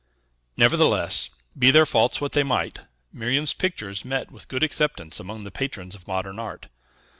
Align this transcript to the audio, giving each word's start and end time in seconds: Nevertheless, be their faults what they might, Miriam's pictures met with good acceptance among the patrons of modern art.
Nevertheless, 0.57 1.29
be 1.55 1.69
their 1.69 1.85
faults 1.85 2.19
what 2.19 2.31
they 2.31 2.41
might, 2.41 2.79
Miriam's 3.13 3.53
pictures 3.53 4.03
met 4.03 4.31
with 4.31 4.47
good 4.47 4.63
acceptance 4.63 5.19
among 5.19 5.43
the 5.43 5.51
patrons 5.51 5.93
of 5.93 6.07
modern 6.07 6.39
art. 6.39 6.69